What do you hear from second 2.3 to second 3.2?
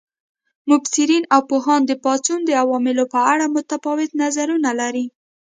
د عواملو په